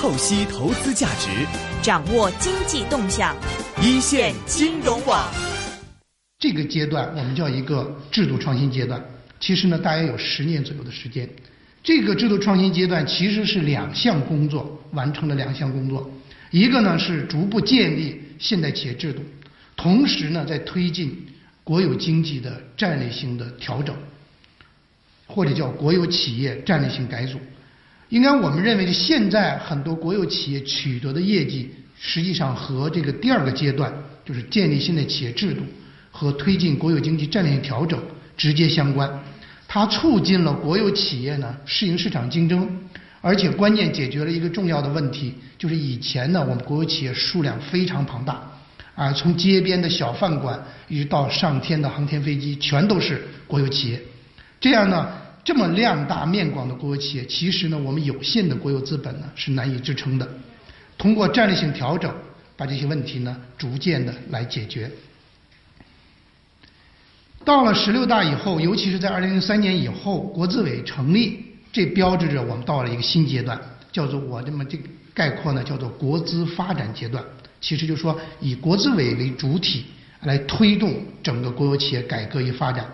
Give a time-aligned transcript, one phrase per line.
[0.00, 1.28] 透析投资价值，
[1.82, 3.36] 掌握经济动向，
[3.82, 5.28] 一线金融网。
[6.38, 9.04] 这个阶段我们叫一个制度创新阶段，
[9.40, 11.28] 其实呢大约有十年左右的时间。
[11.82, 16.08] 这个制度创新阶段其实是两项工作完成了两项工作，
[16.52, 19.20] 一个呢是逐步建立现代企业制度，
[19.74, 21.26] 同时呢在推进
[21.64, 23.96] 国有经济的战略性的调整，
[25.26, 27.40] 或者叫国有企业战略性改组。
[28.10, 33.92] 应该我们认为，现在很多国有企业取得的业绩，实际上和这个第二个阶段，
[34.24, 35.60] 就是建立新的企业制度
[36.10, 38.00] 和推进国有经济战略调整
[38.34, 39.10] 直接相关。
[39.66, 42.66] 它促进了国有企业呢适应市场竞争，
[43.20, 48.40] 而且关键解决了一个重要的问题，就是以前呢我们国有企业数量非常庞大，
[48.94, 54.00] 啊从街边的小饭馆一直到上天的航天飞机，全都是国有企业。
[54.58, 55.27] 这样呢。
[55.48, 60.28] 这么量大面广的国有企业，其实呢，我们有限的国有资本呢是难以支撑的。
[60.98, 62.14] 通过战略性调整，
[62.54, 64.90] 把这些问题呢逐渐的来解决。
[67.46, 73.58] 到了十六大以后，尤其是在二零零三年以后，国资委成立，这标志着我们到了一个新阶段，
[73.90, 74.78] 叫做我这么这
[75.14, 77.24] 概括呢，叫做国资发展阶段。
[77.58, 79.86] 其实就是说，以国资委为主体
[80.24, 82.86] 来推动整个国有企业改革与发展。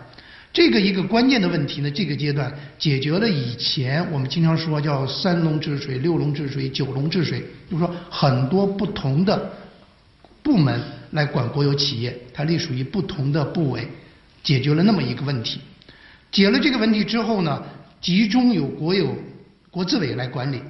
[0.55, 9.51] 这个一个关键的问题呢，这个阶段解决了以前我们经常说叫三龙治水、六龙治水、九龙治水，就是说很多不同的
[10.45, 13.89] 部门来管国有企业，它隶属于不同的部委，
[14.45, 15.59] 解决了那么一个问题。
[16.31, 17.61] 解了这个问题之后呢，
[18.01, 19.13] 集中由国有
[19.73, 20.63] 国资委来管理，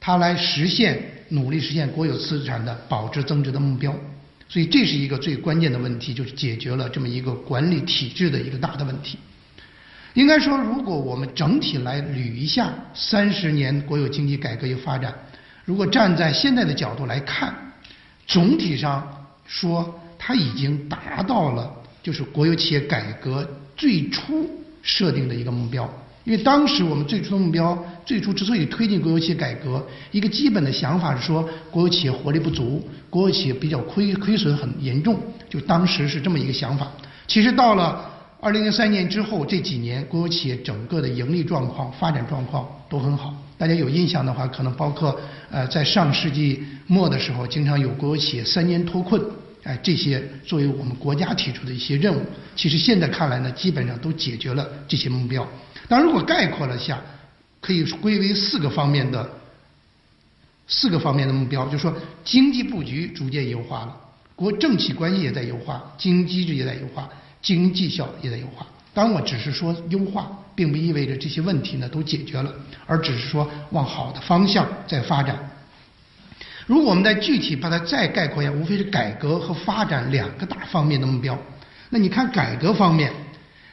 [0.00, 3.94] 它来实现努力实现国有资产的保值增值的目标。
[4.48, 9.18] 所以这是一个最关键的问题，就是解决了这么一个管理体制的一个大的问题。
[10.14, 15.14] 应该说，如果我们整体来捋一下三十年国有经济改革与发展，
[15.64, 17.54] 如果站在现在的角度来看，
[18.26, 19.06] 总体上
[19.46, 21.70] 说，它已经达到了
[22.02, 24.48] 就是国有企业改革最初
[24.82, 25.88] 设定的一个目标。
[26.24, 27.78] 因为当时我们最初的目标，
[28.08, 35.20] 最初之所以推进国有企业改革，一个基本的想法是说，国有企业活力不足，国有企业比较亏亏损很严重，
[35.50, 36.90] 就当时是这么一个想法。
[37.26, 38.10] 其实到了
[38.40, 43.34] 二零零三年之后这几年，国有企业整个的盈利状况、发展状况都很好。
[43.58, 45.14] 大家有印象的话，可能包括
[45.50, 49.20] 呃在上世纪末的时候，经常有国有企业三年脱困，
[49.64, 52.22] 哎，这些作为我们国家提出的一些任务，
[52.56, 55.46] 其实现在看来呢，基本上都解决了这些目标。
[55.86, 56.98] 但如果概括了下，
[57.60, 59.28] 可以归为四个方面的
[60.66, 63.96] 四个方面的目标，就是说经济布局逐渐优化了，
[64.36, 67.08] 国政企关系也在优化，经济机制也在优化，
[67.42, 68.66] 经济效也在优化。
[68.94, 72.52] 当然我只是说优化，并不意味着这些问题呢都解决了，
[72.86, 75.38] 而只是说往好的方向在发展。
[76.66, 81.38] 如果我们再具体把它再概括一下，无非是改革和发展两个大方面的目标。
[81.90, 83.12] 那你看改革方面。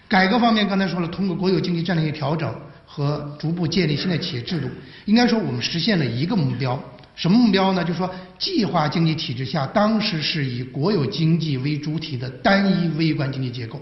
[0.08, 2.56] 改革方面，刚才说了，通过国有经济战略性调整
[2.96, 4.70] 和逐步建立现代企业制度，
[5.04, 6.82] 应该说我们实现了一个目标。
[7.14, 7.84] 什么目标呢？
[7.84, 13.82] 就是说，计划经济体制下，当时是以国有经济为主体的单一微观经济结构，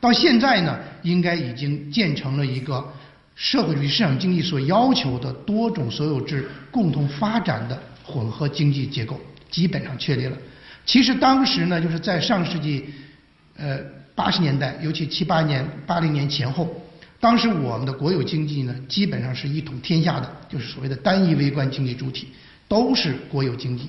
[0.00, 2.84] 到现在呢，应该已经建成了一个
[3.36, 9.20] 社会主义市场经济所要求的多种所有制共同发展的混合经济结构，
[9.52, 10.36] 基本上确立了。
[10.84, 12.86] 其实当时呢，就是在上世纪，
[13.56, 13.78] 呃。
[14.14, 16.68] 八十年代，尤其七八年、八零年前后，
[17.22, 22.26] 当时我们的国有经济呢，基本上是一统天下的，就是所谓的单一微观经济主体，
[22.66, 23.88] 都是国有经济。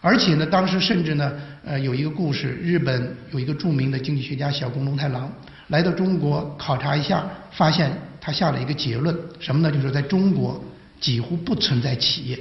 [0.00, 1.32] 而且呢，当时甚至呢，
[1.64, 5.32] 呃，有一个故事，日本有一个著名的经济学家小宫龙太郎
[5.68, 9.70] 来到中国考察一下，发现他下了一个结论，什么呢？
[9.70, 10.60] 就是在中国
[11.00, 12.36] 几乎不存在企业，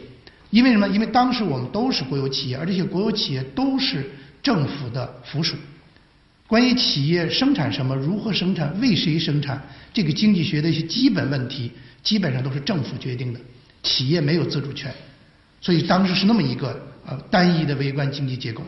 [0.49, 0.87] 因为什么？
[0.87, 4.09] 因为当时我们都是国有企业，而这些国有企业都是
[4.41, 5.55] 政府的附属。
[6.47, 9.59] 关于企业生产什么、如何生产、为谁生产，
[9.91, 11.71] 这个经济学的一些基本问题，
[12.03, 13.39] 基本上都是政府决定的，
[13.81, 14.93] 企业没有自主权。
[15.59, 18.61] 所以当时是那么一个呃单一的微观经济结构。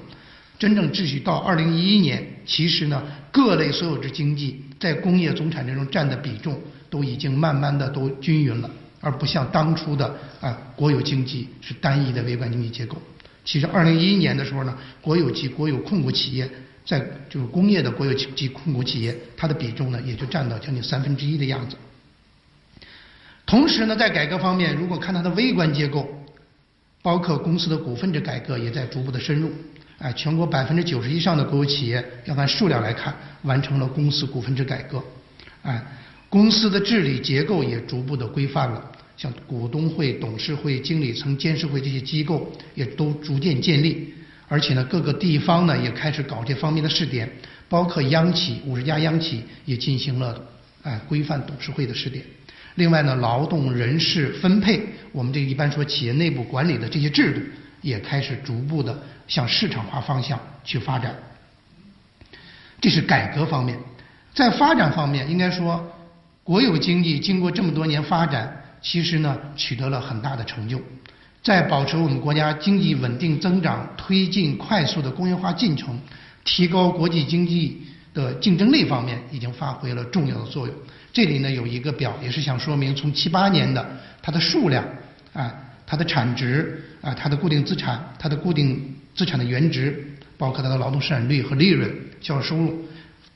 [0.58, 6.60] 真正秩序到二零一一年，其实呢，各类所有制经济在工业总产值中占的比重
[6.90, 13.00] 都已经慢慢的都均匀了，而不像当初的啊国有经济是单一的微观经济结构。
[13.46, 16.50] 其实二零一一年的时候呢，国有及国有控股企业。
[16.88, 21.76] 在就是工业的国有企及控股企业，它的比重呢也就占到将近三分之一的样子。
[23.46, 26.08] 同时呢，在改革方面，如果看它的微观结构，
[27.02, 29.52] 包括公司的股份制改革也在逐步的深入。
[29.98, 33.14] 哎，全国百分之九十以上的国有企业，要按数量来看，
[33.44, 35.04] 完成了公司股份制改革。
[35.64, 35.84] 哎，
[36.30, 38.92] 公司的治理结构也逐步的规范了。
[39.18, 44.14] 像股东会、董事会、经理层、监事会这些机构也都逐渐建立，
[44.48, 47.30] 而且呢，各个地方呢也开始搞这方面的试点，
[47.68, 50.42] 包括央企五十家央企也进行了
[50.84, 52.24] 哎规范董事会的试点。
[52.76, 57.42] 另外呢，劳动人事分配，我们这个一般说企业内部管理的这些制度，
[57.82, 58.98] 也开始逐步的
[59.28, 61.16] 向市场化方向去发展。
[62.80, 63.78] 这是改革方面，
[64.34, 65.92] 在发展方面，应该说
[66.44, 70.80] 国有经济经过这么多年发展，其实呢取得了很大的成就，
[71.48, 75.98] 在保持我们国家经济稳定增长、推进快速的工业化进程、
[76.44, 77.82] 提高国际经济
[78.14, 80.76] 的竞争力方面，已经发挥了重要的作用。
[81.14, 83.90] 这里呢有一个表，也是想说明从七八年的
[84.22, 84.84] 它的数量
[85.32, 85.56] 啊，
[85.86, 90.06] 它的产值啊，它的固定资产，它的固定资产的原值，
[90.38, 91.90] 包括它的劳动生产率和利润、
[92.20, 92.86] 销售收入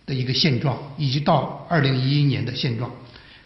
[0.05, 2.91] 的一个现状，以及到二零一一年的现状，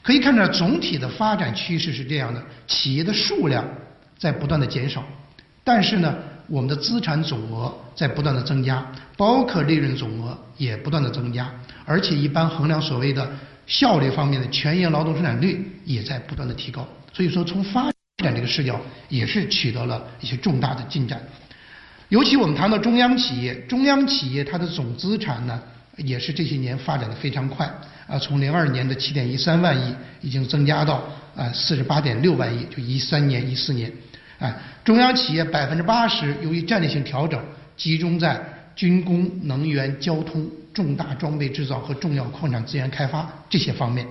[0.02, 3.64] 可以看到总体的发展趋势是这样的：企业的数量
[4.18, 5.04] 在不断的减少，
[5.64, 6.16] 但是呢，
[6.48, 8.86] 我们的资产总额在不断的增加，
[9.18, 11.52] 包括利润总额也不断的增加，
[11.86, 13.30] 而且一般衡量所谓的。
[13.68, 17.86] 效率方面的全员劳动生产率也在不断的提高，所以说从发
[18.24, 18.80] 展这个视角
[19.10, 21.20] 也是取得了一些重大的进展。
[22.10, 25.60] 尤其我们谈到中央企业，中央企业它的总资产呢，
[25.98, 27.66] 也是这些年发展的非常快
[28.06, 31.04] 啊，从零二年的七点一三万亿，已经增加到
[31.36, 33.92] 啊四十八点六万亿，就一三年一四年，
[34.40, 37.42] 啊，中央企业百分之八十由于战略性调整
[37.78, 38.42] 集中在
[38.76, 40.50] 军工、能源、交通。
[40.76, 44.06] 重大装备制造和重要矿产资源开发这些方面，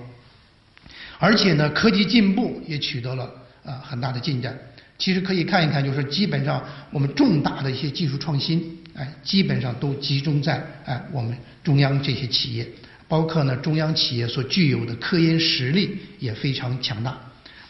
[1.19, 3.29] 而且呢，科技进步也取得了
[3.63, 4.57] 呃很大的进展。
[4.97, 12.67] 其实可以看一看，就是基本上我们重大的一些技术创新，哎，基本上都集中在哎我们中央这些企业，
[13.07, 17.15] 包括呢中央企业所具有的科研实力也非常强大，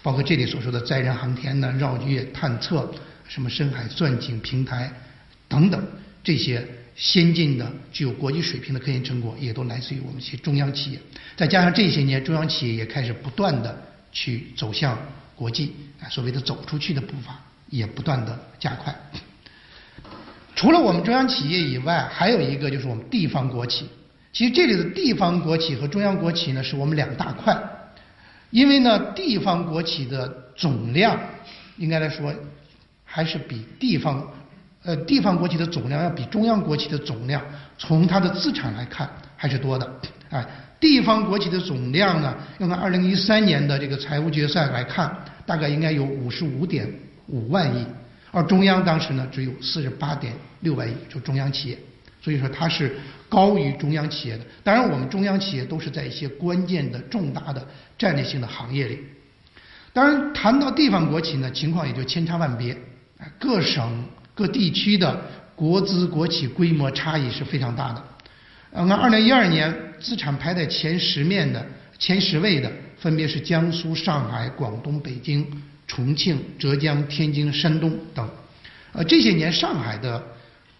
[0.06, 2.94] 包括这里所说的载人航天呢、绕月探测、
[3.28, 4.94] 什么深海钻井平台
[5.48, 5.84] 等等
[6.24, 6.63] 这些。
[6.96, 11.00] 先进的、具有国际水平的科研成果，也都来自于我们一些中央企业。
[11.36, 13.78] 再加上这些年，中央企业也开始不断的
[14.13, 14.98] 去走向
[15.36, 17.38] 国际，啊，所谓的走出去的步伐
[17.69, 18.96] 也不断的加快。
[20.56, 23.90] 除了我们中央企业以外，还有一个就是我们地方国企。
[24.31, 27.62] 其实这里的地方国企和中央国企呢，是我们两大块。
[28.56, 31.19] 因为呢，地方国企的总量，
[31.75, 32.34] 应该来说，
[33.04, 34.25] 还是比地方。
[34.84, 37.42] 呃，地方国企的总量要比中央国企的总量，
[37.78, 40.00] 从它的资产来看还是多的。
[40.30, 40.46] 哎，
[40.80, 45.13] 地方国企的总量呢，用按二零一三年的这个财务决算来看，
[45.46, 46.90] 大概应该有五十五点
[47.28, 47.86] 五万亿，
[48.31, 50.31] 而中央当时呢只有四十八点
[50.62, 51.78] 六万亿，就中央企业，
[52.25, 52.98] 所以说它是
[53.30, 54.44] 高于中央企业的。
[54.63, 57.63] 当然，我们中央企业都是在一些关键的、重大的
[58.00, 58.98] 战略性的行业里。
[59.94, 62.75] 当然，谈到地方国企呢，情况也就千差万别，
[63.38, 64.04] 各省。
[64.38, 65.22] 各地区的
[65.56, 68.04] 国资国企规模差异是非常大的。
[68.74, 71.66] 呃，按二零一二年资产排在前十面的
[71.98, 75.48] 前十位的，分别是江苏、上海、广东、北京、
[75.88, 78.30] 重庆、浙江、天津、山东等。
[78.92, 80.22] 呃，这些年上海的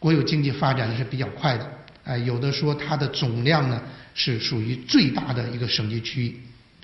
[0.06, 1.68] 国有经济发展的是比较快的。
[2.04, 3.81] 哎，有的说它的总量呢
[4.13, 6.40] 是属于最大的一个省级区域。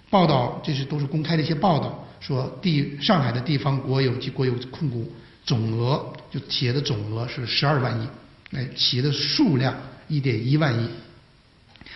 [0.10, 5.14] 报道这是都是公开的一些报道，说地上海的地方国有及国有控股。
[5.46, 8.08] 总额就企业的总额是十二万亿，
[8.56, 9.76] 哎，企业的数量
[10.08, 10.88] 一点一万亿，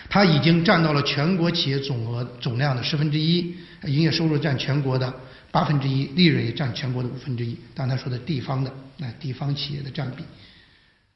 [0.08, 3.55] 它已经占到了全国企业总额总量的十分之一，
[3.86, 5.12] 营业收入占全国的
[5.50, 7.58] 八分之一，利润也占全国的五分之一。
[7.74, 10.24] 刚才说的地方的，那地方企业的占比。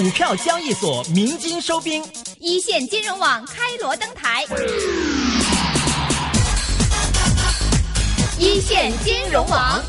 [0.00, 2.04] 股票交易所鸣金收兵，
[2.38, 4.44] 一线金融网开锣登台。
[8.38, 9.82] 一线金融网，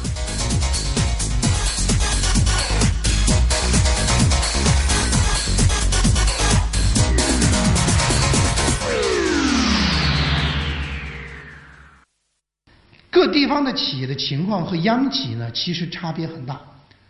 [13.12, 16.60] 各地方的企业的情况和央企呢，其实差别很大。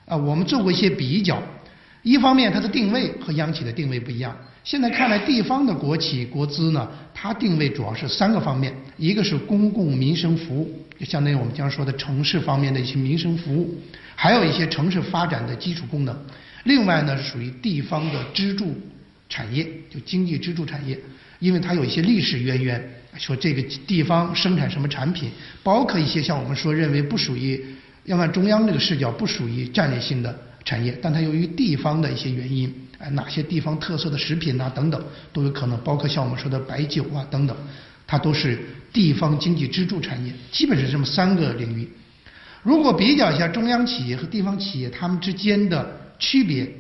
[0.06, 1.42] 啊，我们做过一些比较，
[2.10, 4.36] 一方面它的定位和央企的定位不一样。
[4.64, 13.70] 现在看来，地方的国企国资呢，它定位主要是三个方面：一个是公共民生服务，就相当于我们将说的城市方面的一些民生服务；
[14.16, 16.16] 还有一些城市发展的基础功能；
[16.64, 18.76] 另外呢属于地方的支柱
[19.30, 21.00] 产业，就经济支柱产业，
[21.38, 22.84] 因为它有一些历史渊源，
[23.20, 25.30] 说这个地方生产什么产品，
[25.62, 27.64] 包括一些像我们说认为不属于，
[28.06, 30.36] 要按中央这个视角不属于战略性的
[30.70, 37.58] 产业，但它由于地方的一些原因，哎，哪些地方特色的食品呐、等等都有可能，包括像我们说的白酒啊等等，
[38.06, 38.60] 它都是
[38.94, 41.90] 地方经济支柱产业，基本是这么三个领域。
[42.62, 46.72] 如果比较一下中央企业和地方企业它们之间的区别，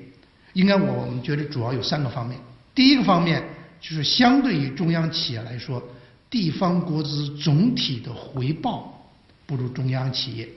[0.53, 2.37] 应该我们觉得主要有三个方面。
[2.75, 3.41] 第一个方面
[3.81, 5.81] 就是相对于中央企业来说，
[6.29, 9.09] 地方国资总体的回报
[9.47, 10.47] 不如中央企业。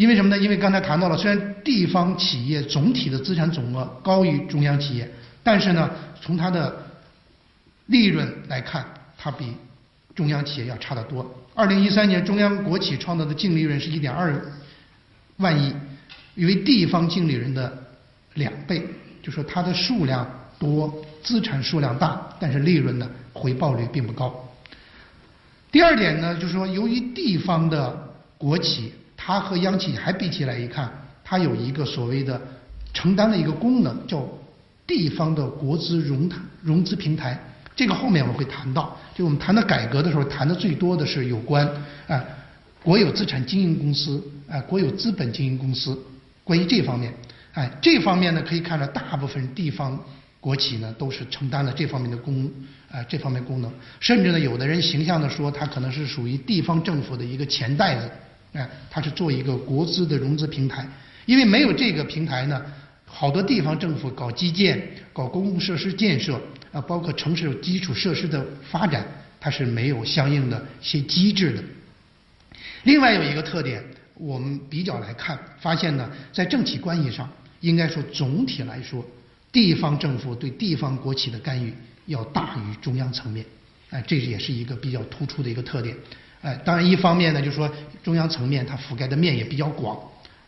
[0.00, 0.42] 因为什么呢？
[0.42, 5.06] 因为刚才谈到了，虽然地方企业总体的资产总额高于中央企业，
[5.42, 5.90] 但是呢，
[6.22, 6.74] 从它的
[7.84, 8.82] 利润来看，
[9.18, 9.52] 它比
[10.14, 11.30] 中央企业要差得多。
[11.54, 14.42] 二零一三年，中央国企创造的净利润是一点二
[15.36, 15.70] 万亿，
[16.34, 17.70] 因为地方净利润的
[18.36, 18.82] 两倍，
[19.22, 20.26] 就说它的数量
[20.58, 24.48] 多，资产数量大，但是利润呢回报率并不高。
[25.70, 27.94] 第二点呢，就是说由于地方的
[28.38, 30.90] 国企，它和央企还比起来一看，
[31.22, 32.40] 它有一个所谓的
[32.94, 34.26] 承担的一个功能，叫
[34.86, 36.26] 地方的国资融
[36.62, 37.38] 融资平台。
[37.76, 41.68] 这个后面我们会谈到，就我们谈到改革的时候，谈的最多的是有关
[42.08, 42.24] 啊
[42.82, 45.96] 国有资产经营公司啊国有资本经营公司
[46.42, 47.12] 关于这方面，
[47.52, 50.02] 哎这方面呢可以看到大部分地方
[50.40, 52.50] 国企呢都是承担了这方面的功
[52.90, 58.10] 啊这方面功能，甚至呢有的人形象的说，它可能是属于地方政府的一个钱袋子，
[58.52, 60.86] 哎它是做一个国资的融资平台，
[61.26, 62.62] 因为没有这个平台呢，
[63.04, 66.40] 好多地方政府搞基建、搞公共设施建设。
[66.72, 69.04] 啊，包括城市基础设施的发展，
[69.40, 71.60] 它是没有相应的一些机制的。
[72.84, 73.82] 另外有一个特点，
[74.14, 77.28] 我们比较来看，发现呢，在政企关系上，
[77.58, 79.04] 应该说总体来说，
[79.50, 81.74] 地方政府对地方国企的干预
[82.06, 83.44] 要大于中央层面。
[83.90, 85.96] 哎，这也是一个比较突出的一个特点。
[86.42, 87.70] 哎，当然一方面呢，就是说
[88.02, 89.96] 中央层面它覆盖的面也比较广；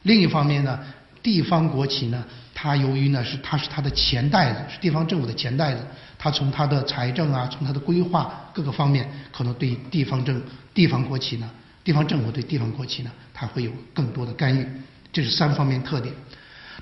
[0.02, 0.78] 另一方面呢，
[1.22, 2.25] 地方国企呢。
[2.54, 5.80] 它由于呢是它是它的钱袋子，是地方政府的钱袋子，
[6.16, 10.40] 它从它的财政啊，从它的规划各个方面，可能对地方政、
[10.72, 11.50] 地方国企呢，
[11.82, 14.64] 地方政府对地方国企呢，它会有更多的干预，
[15.12, 16.14] 这是三方面特点。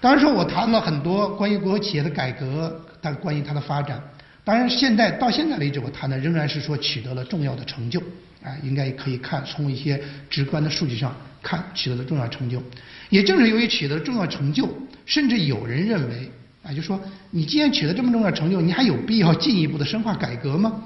[0.02, 3.98] 当然说，我谈了很多关于国有企业的改革，但关于它的发展，
[4.44, 8.02] 当然现在到现在为止，我谈的仍然是说取得了重要的成就，
[8.42, 12.62] 啊，应该可以看从一些直观的数据上看取得了重要成就。
[13.08, 14.68] 也正是由于取得重要成就，
[15.04, 16.30] 甚至有人认为，
[16.62, 20.82] 啊，就说你既然取得这么重要成就，你还有必要进一步的深化改革吗？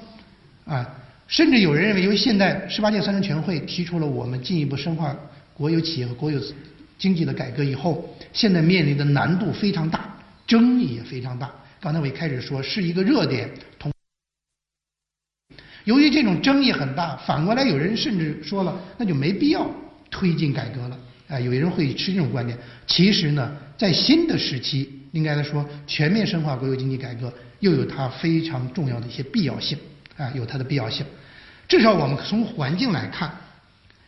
[0.65, 0.89] 啊，
[1.29, 5.15] 甚至有人认为，由于现在十八届三中全会提出了我们进一步深化
[5.53, 6.41] 国有企业和国有
[6.99, 11.51] 经济的改革以后，现在面临的难度非常大，争议也非常大。
[11.81, 13.51] 刚才我一开始说是一个热点，
[15.85, 19.71] 由于这种争议很大，反过来有人甚至说了，那就没必要
[20.11, 20.99] 推进改革了。
[21.27, 22.59] 啊，有人会持这种观点。
[22.87, 29.77] 其实呢，在新的时期，应该来说，全面深化国有经济改革又有它非常重要的一些必要性
[30.19, 31.05] 啊，有它的必要性。
[31.67, 33.35] 至少我们从环境来看，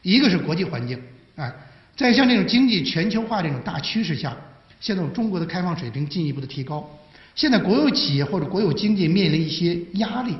[0.02, 1.00] 一个是国际环境
[1.37, 1.50] 啊，
[1.97, 4.37] 在像这种经济全球化这种大趋势下，
[4.78, 6.87] 现在中国的开放水平进一步的提高，
[7.35, 10.35] 现在国有企业或者国有经济面临一些压力，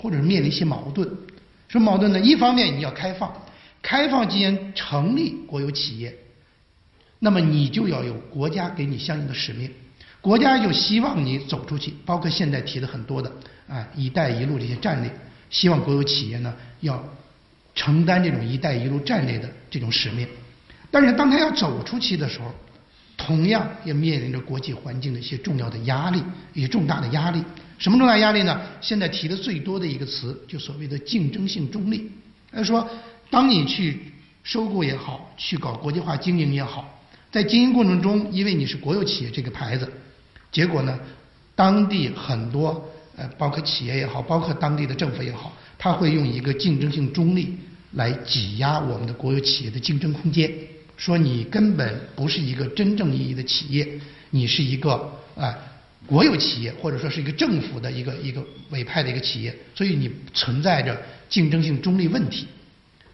[0.00, 1.08] 或者面临一些矛盾。
[1.68, 2.18] 什么矛盾呢？
[2.18, 3.32] 一方面你要开放。
[3.82, 6.14] 开放既然成立国有企业，
[7.18, 9.70] 那么你就要有国家给你相应的使命，
[10.20, 13.32] 国家就希望你走出去，包括现在提的很多的
[13.68, 15.10] 啊“一带一路”这些战略，
[15.48, 17.02] 希望国有企业呢要
[17.74, 20.28] 承担这种“一带一路”战略的这种使命。
[20.90, 22.52] 但是当他要走出去的时候，
[23.16, 27.42] 同样也面临着国际环境的一些重要的压力，一些重大的压力。
[27.80, 28.60] 什么重大压力呢？
[28.80, 32.08] 现在提的最多的一个词，就所谓的竞争性中立，
[32.52, 32.88] 他说。
[33.32, 33.96] 当你去
[34.42, 39.88] 收购也好，去搞国际化经营也好，在经营过程中，因为你是国有企业这个牌子，
[40.50, 40.98] 结果呢，
[41.54, 42.84] 当地很多
[43.16, 47.56] 呃，包括企业也好，包括当地的政府也好，他会用一个竞争性中立
[47.92, 50.52] 来挤压我们的国有企业的竞争空间，
[50.96, 53.88] 说你根本不是一个真正意义的企业，
[54.30, 55.56] 你是一个啊
[56.06, 62.46] 国有企业，或者说是一个政府的一个一个委派的一个企业，所以你存在着竞争性中立问题。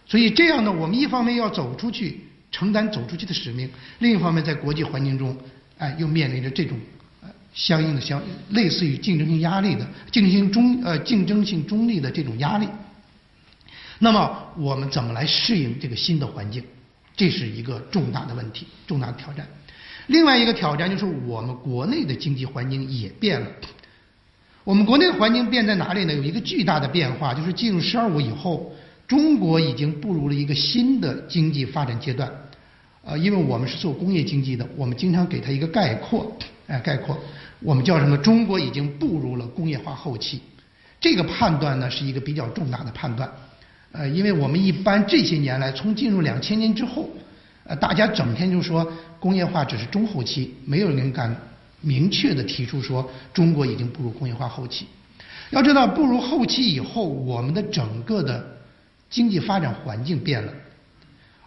[0.05, 3.67] 所以这样呢，我们一方面要走出去，承担走出去的使命；
[3.99, 5.37] 另一方面，在国际环境中，
[5.77, 6.79] 哎，又面临着这种
[7.21, 12.67] 呃相应的相类似于竞争性压力的竞争性中呃竞争性中立的这种压力。
[13.99, 16.63] 那么，我们怎么来适应这个新的环境？
[17.15, 19.45] 这是一个重大的问题，重大的挑战。
[20.07, 23.47] 另外一个挑战就是我们国内的经济环境也变了。
[24.63, 26.13] 我们国内的环境变在哪里呢？
[26.13, 28.73] 有一个巨大的变化，就是进入“十二五”以后，
[29.07, 32.29] 中国已经步入了一个新的经济发展阶段。
[33.05, 36.29] 呃，因为我们是做工业经济的，我们经常给它一个概括，
[36.67, 37.17] 哎，概括，
[37.61, 38.17] 我们叫什么？
[38.17, 40.41] 中国已经步入了工业化后期。
[40.99, 43.31] 这个判断呢，是一个比较重大的判断。
[43.93, 47.09] 呃，因为我们一般这些年来，从进入两千年之后，
[47.67, 51.35] 呃，大家整天就说工业化只是中后期，没有人敢
[51.81, 54.87] 明确的提出说中国已经步入工业化后期。
[55.49, 58.57] 要知道，步入后期以后，我们的整个的
[59.09, 60.51] 经济发展环境变了，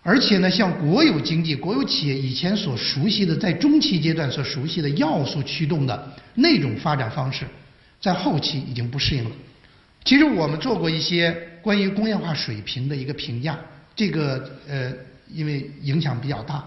[0.03, 7.45] 而且呢，像国有经济、国有企业以前所熟悉的，在中期阶段所熟悉的要素驱动的那种发展方式，
[8.01, 9.31] 在后期已经不适应了。
[10.03, 13.59] 其实我们做过一些关于工业化水平的一个评价，
[13.95, 14.91] 这个呃，
[15.35, 16.65] 因为影响比较大，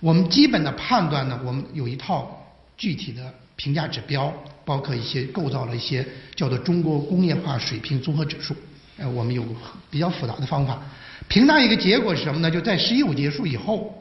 [0.00, 2.44] 我们基本的判断呢，我们有一套
[2.76, 4.32] 具体的评价指标，
[4.64, 8.56] 包括一些构造了一些叫做中国工业化水平综合指数，
[8.96, 9.44] 呃，我们有
[9.90, 10.80] 比较复杂的方法，
[11.28, 12.50] 评价一个结果是什么呢？
[12.50, 13.98] 就在“十一五”结束以后。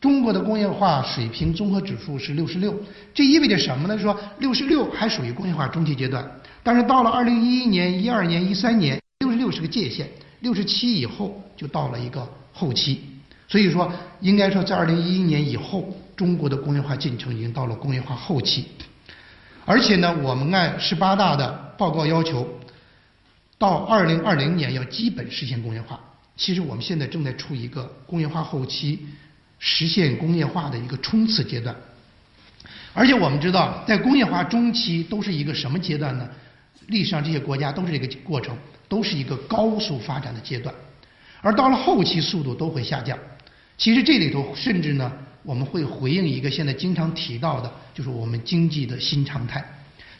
[0.00, 2.74] 中国的工业化水平综合指数是六十六，
[3.12, 3.98] 这意味着什么呢？
[3.98, 6.26] 说六十六还属于工业化中期阶段，
[6.62, 10.08] 但是到了二零一一年、一二年、一三年，六十六是个界限，
[10.40, 13.09] 六十七以后就到了一个后期。
[13.50, 18.68] 所以说，应该说在二零一一年以后，中国的工业化进程已经到了工业化后期。
[19.66, 22.48] 而且呢，我们按十八大的报告要求，
[23.58, 26.00] 到二零二零年要基本实现工业化。
[26.36, 29.06] 其实我们现在正在处一个工业化后期。
[29.62, 31.76] 实现工业化的一个冲刺阶段，
[32.94, 36.26] 而且我们知道，在工业化中期都是一个什么阶段呢？
[36.86, 38.56] 历史上这些国家都是这个过程，
[38.88, 40.74] 都是一个高速发展的阶段，
[41.42, 43.18] 而到了后期速度都会下降。
[43.80, 45.10] 其实这里头甚至呢，
[45.42, 49.64] 我们会回应一个现在经常提到的，就是我们经济的新常态。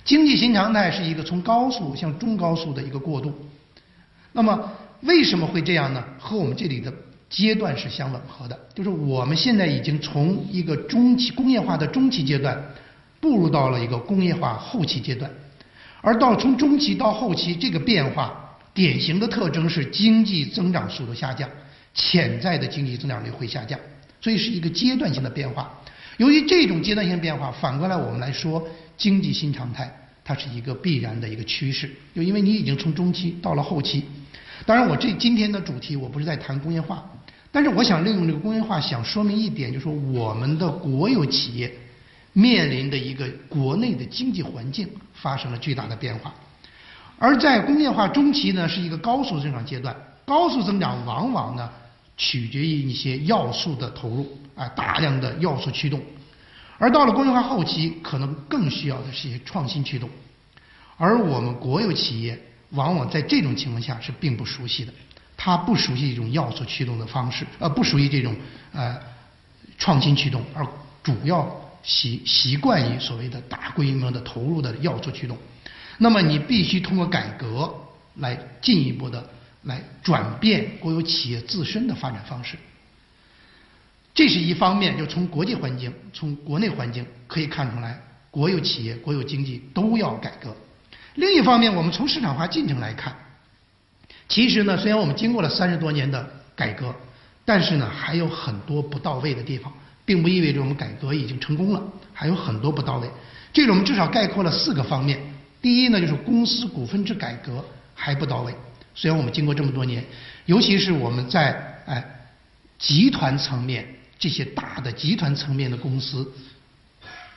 [0.05, 3.33] 经济新常态是一个从高速向中高速的一个过渡。
[4.33, 6.03] 那么为什么会这样呢？
[6.19, 6.93] 和我们这里的。
[7.31, 12.61] 阶段是相吻合的，就是我们现在已经从一个中期工业化的中期阶段，
[13.21, 15.31] 步入到了一个工业化后期阶段，
[16.01, 21.49] 而到从中期到后期这个变化，典型的特征是经济增长速度下降，
[21.95, 23.79] 潜在的经济增长率会下降，
[24.21, 25.73] 所以是一个阶段性的变化。
[26.19, 28.63] 由于这种阶段性变化，反过来我们来说，
[28.97, 29.91] 经济新常态
[30.23, 34.05] 它是一个必然的一个趋势，就因为你已经从中期到了后期。
[34.67, 37.05] 当然，我这今天的主题我不是在谈工业化。
[37.51, 41.75] 但是我想利用这个工业化，想说明一点，就是说我们的国有企业
[42.33, 46.33] 面临的一个国内的经济环境发生了巨大的变化。
[47.19, 51.69] 而在工业化中期呢，是一个高速增长阶段，高速增长往往呢
[52.21, 55.99] 取决于一些要素的投入啊，大量的要素驱动。
[56.77, 60.07] 而到了工业化后期，可能更需要的是一些创新驱动。
[60.99, 62.39] 而我们国有企业
[62.73, 64.93] 往往在这种情况下是并不熟悉的。
[65.35, 68.37] 它不熟悉一种要素驱动的方式，呃，不属于这种
[68.73, 68.99] 呃
[69.79, 70.67] 创新驱动，而
[71.03, 71.51] 主要
[71.83, 75.39] 习习惯于所谓的大规模的投入的要素驱动。
[75.97, 77.75] 那么你必须通过改革
[78.17, 79.27] 来进一步的
[79.63, 82.57] 来转变国有企业自身的发展方式。
[84.15, 90.55] 这是一方面，就从国际环境、从国内环境可以看出来，国有企业、国有经济都要改革。
[91.15, 93.15] 另一方面，我们从市场化进程来看。
[94.29, 96.95] 其实呢，虽然我们经过了三十多年的改革，
[97.45, 99.73] 但是呢，还有很多不到位的地方，
[100.05, 103.09] 并不意味着我们改革已经成功了，还有很多不到位。
[103.53, 105.21] 这种至少概括了四个方面。
[105.63, 108.55] 第一呢，就是公司股份制改革还不到位。
[109.01, 110.05] 虽然我们经过这么多年，
[110.45, 112.05] 尤其是我们在哎
[112.79, 113.87] 集团层面
[114.19, 116.31] 这些大的集团层面的公司，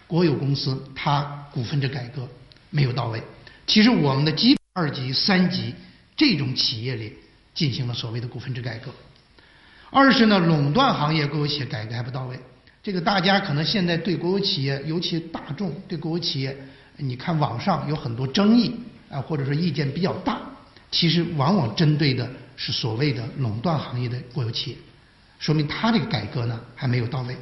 [0.05, 2.27] 国有公司它股份制改革
[2.69, 3.23] 没有到位。
[3.65, 5.73] 其实我们的基二级、三级。
[6.15, 7.11] 这种企业里
[7.55, 8.91] 进行了所谓的股份制改革。
[9.89, 12.39] 二是呢，垄断行业国有企业改革还不到位。
[12.83, 16.55] 这个大家可能现在对国有企业，尤其大众对国有企业，
[16.97, 18.75] 你看网上有很多争议
[19.09, 20.39] 啊，或者说意见比较大，
[20.93, 24.77] 其实往往针对的是所谓的垄断行业的国有企业，
[25.39, 27.35] 说明它这个改革呢还没有到位。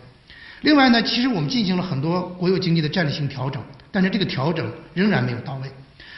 [0.61, 3.61] 另外呢，其实我们进行了很多国有经济的战略性调整，
[3.91, 5.69] 但是这个调整仍然没有到位。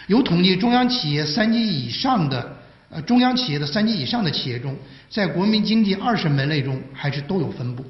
[0.06, 2.56] 有统计，中央企业三级以上的，
[2.90, 4.78] 呃，中央企业的三级以上的企业中，
[5.10, 7.84] 在国民经济二十门类中还是都有分布，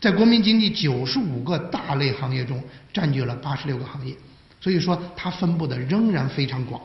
[0.00, 4.14] 在国民经济九十五个大类行业中占据了八十六个行业，
[4.60, 6.78] 所以说它分布的仍然非常广。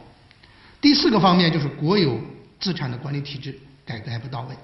[0.80, 2.20] 第四个方面就是国有
[2.60, 4.56] 资产的管理体制改革还不到位，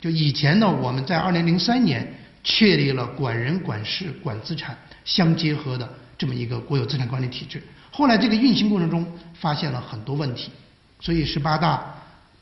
[0.00, 2.06] 就以前呢，我们在二零零三年
[2.42, 7.62] 确立了管人、管事、管资产相结合的这么一个国有资产管理体制。
[7.90, 10.50] 后来这个运行过程中发现了很多问题，
[11.00, 11.94] 所以十八大、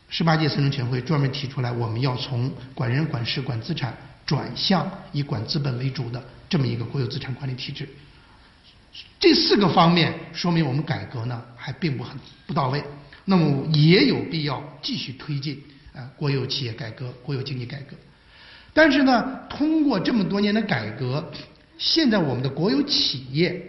[0.08, 7.88] 十八届三中全会专门提出来，我们要从管人、管事、管资产转向以管资本为主的这么一个国有资产管理体制。
[9.18, 12.82] 这四个方面说明我们改革呢还并不很不到位，
[13.30, 15.62] 那么也有必要继续推进
[15.94, 17.94] 啊国有企业改革、国有经济改革。
[18.72, 21.30] 但是呢，通过这么多年的改革，
[21.76, 23.62] 现在我们的国有企业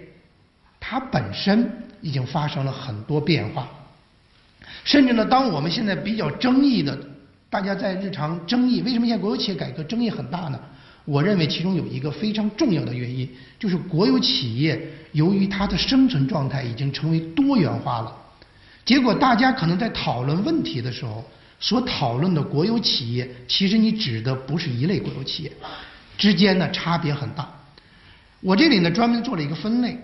[0.80, 1.70] 它本身
[2.00, 3.68] 已经发生了很多变化，
[4.86, 6.98] 甚至呢，当我们现在比较争议的，
[7.50, 10.58] 大家在日常争议，为什么现在国有企业改革争议很大呢？
[11.04, 14.80] 我认为其中有一个非常重要的原因，就是国有企业
[15.12, 18.16] 由于它的生存状态已经成为多元化了，
[18.90, 21.24] 结果大家可能在讨论问题的时候，
[21.60, 25.52] 所讨论的国有企业，其实你指的不是一类国有企业，
[26.18, 27.48] 之间呢差别很大。
[28.42, 29.96] 我这里呢专门做了一个分类，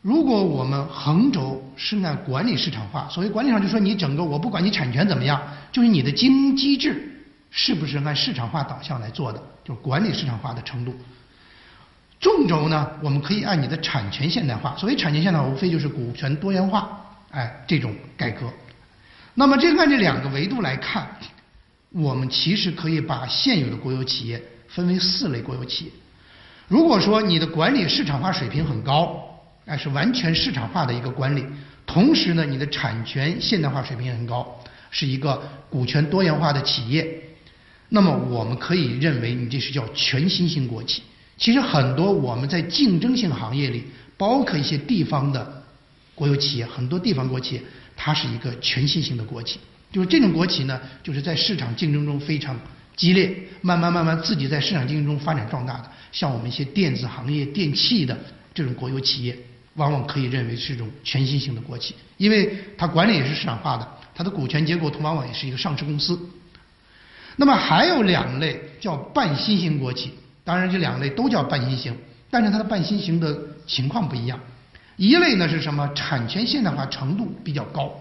[0.00, 7.10] 如果我们横轴是按管理市场化，所谓管理上就说你整个我不管你产权怎么样，就是你的经营机制。
[7.50, 9.42] 是不是按市场化导向来做的？
[9.64, 10.94] 就是管理市场化的程度。
[12.20, 14.76] 纵轴呢，我们可以按你的产权现代化。
[14.76, 17.03] 所谓产权现代化，无非就是股权多元化，
[17.34, 18.48] 哎，这种改革。
[19.34, 21.04] 那么，这按这两个维度来看，
[21.90, 25.90] 我们其实可以把现有的国有企业分为四类国有企业。
[26.68, 29.20] 如果说你的管理市场化水平很高，
[29.66, 31.44] 哎，是完全市场化的一个管理，
[31.84, 37.20] 同时呢，你的产权现代化水平也很高，是一个股权多元化的企业。
[37.88, 41.02] 那么我们可以认为，你这是叫全新型国企。
[41.36, 43.84] 其实很多我们在竞争性行业里，
[44.16, 45.53] 包括一些地方的
[46.14, 47.60] 国有企业，很多地方国企，
[47.96, 49.58] 它是一个全新型的国企。
[49.92, 52.58] 就是这种国企呢，就是在市场竞争中非常
[52.96, 55.90] 激烈，慢慢慢慢自己在市场竞争中发展壮大的。
[56.10, 58.18] 像我们一些电子行业、电器的
[58.52, 59.36] 这种国有企业，
[59.74, 66.18] 往往可以认为是一种全新型的国企，因为它管理也是市场化的，它的股权结构同往往也是一个上市公司。
[67.36, 70.12] 那么还有两类叫半新型国企，
[70.44, 71.96] 当然这两类都叫半新型，
[72.30, 74.38] 但是它的半新型的情况不一样。
[74.96, 75.88] 一类呢是什么？
[75.94, 77.92] 产权现代化程度比较高，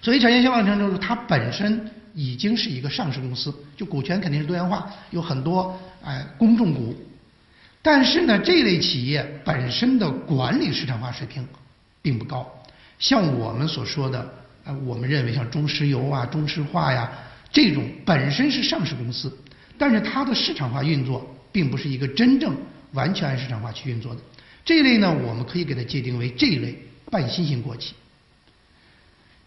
[0.00, 6.94] 所以产权现代化程度它本身已经是一个上市公司，就股权肯定是多元化，有很多哎公众股。
[7.82, 11.44] 但是呢，这类企业本身的管理市场化水平
[12.00, 12.48] 并不高，
[12.98, 14.32] 像我们所说的，
[14.64, 17.10] 呃，我们认为像中石油啊、中石化呀。
[17.50, 19.30] 这种本身是上市公司，
[19.76, 22.56] 但是它的市场化运作并不是一个真正
[22.92, 24.20] 完全按市场化去运作的。
[24.64, 26.76] 这一类呢，我们可以给它界定为这一类
[27.10, 27.94] 半新型国企。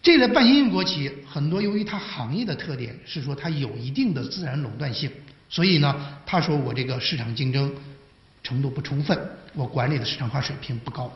[0.02, 5.10] 这类半新型国企很多由于它行业的特点是说它有一定的自然垄断性，
[5.48, 7.72] 所以呢，他说我这个市场竞争
[8.42, 9.18] 程度不充分，
[9.54, 11.10] 我管理的市场化水平不高。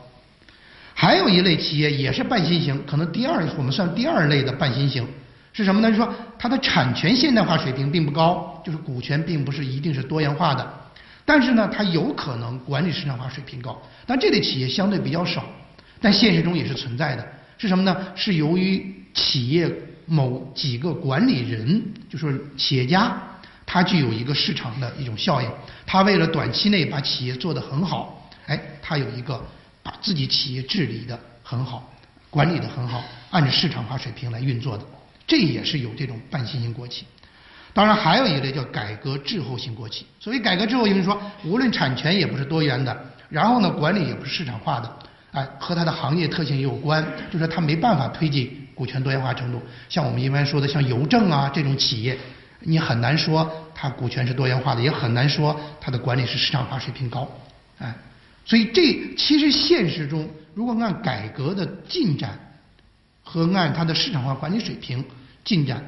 [0.93, 5.07] 还有一类企业也是半新型，可能第二我们算第二类的半新型。
[5.53, 5.89] 是什么呢？
[5.89, 10.80] 就是说它的产权现代化水平并不高，就是股权并不是一定是多元化的，
[11.25, 13.81] 但是呢，它有可能管理市场化水平高。
[14.05, 15.45] 但这类企业相对比较少，
[16.01, 17.25] 但现实中也是存在的。
[17.57, 17.95] 是什么呢？
[18.15, 19.71] 是由于企业
[20.05, 23.21] 某几个管理人，就说企业家，
[23.65, 25.47] 他具有一个市场的一种效应，
[25.85, 29.41] 他为了短期内把企业做得很好，哎，他有一个
[29.83, 31.93] 把自己企业治理的很好，
[32.29, 34.83] 管理的很好，按照市场化水平来运作的。
[35.27, 37.05] 这也是有这种半新型国企，
[37.73, 40.05] 当然还有一类叫改革滞后型国企。
[40.19, 42.95] 所谓改革滞后型，说无论产权也不是多元的，
[43.29, 44.97] 然后呢管理也不是市场化的，
[45.31, 49.61] 哎，和它的行业特性也有关，就是它没办法推进股权多元化程度。
[49.89, 52.17] 像我们一般说的像邮政啊这种企业，
[52.59, 57.29] 你很难说它股权是多元化的，也很难说它的管理是市场化水平高，
[57.79, 57.93] 哎，
[58.45, 62.37] 所以这其实现实中，如果按改革的进展。
[63.23, 65.05] 和按它的市场化管理水平
[65.45, 65.81] 进展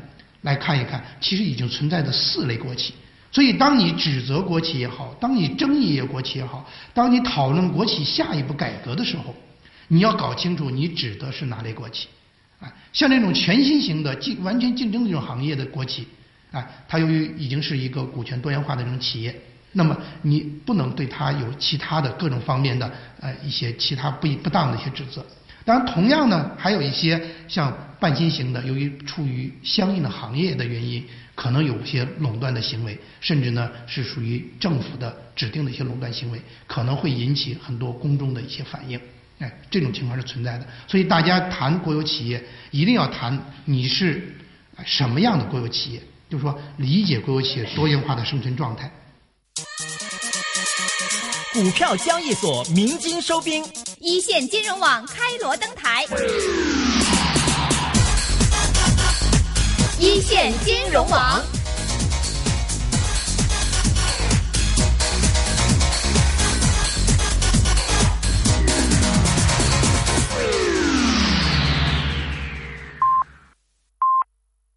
[0.43, 2.93] 来看一看，其实已经存在的四类国企。
[3.31, 9.35] 所以，当你指责国企也好，当你争议国企也好，当你讨论国企下一步改革的时候，
[9.87, 12.07] 你要搞清楚你指的是哪类国企。
[12.59, 16.07] 啊，像这种全新型的竞完全竞争这种行业的国企，
[16.51, 19.35] 啊，它由于已经是一个股权多元化的这种企业，
[19.71, 25.25] 那么你不能对它有其他的各种方面的呃一些其他不不当的一些指责。
[25.65, 31.01] 当然，同样呢，还有一些像半新型的，由于出于相应的行业的原因，
[31.35, 38.99] 可能有些垄断的行为，甚至呢是属于政府的指定的一些垄断行为，可能会引起很多公众的一些反应。
[39.39, 40.67] 哎，这种情况是存在的。
[40.85, 44.35] 所以大家谈国有企业，一定要谈你是
[44.85, 48.91] 什么样的国有企业，就是说理解国有企业多元化的生存状态。
[51.53, 53.63] 股票交易所鸣金收兵，
[54.01, 56.05] 一线金融网开锣登台，
[60.03, 61.41] 一线金融网。